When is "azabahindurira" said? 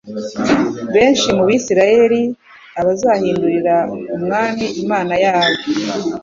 2.79-3.75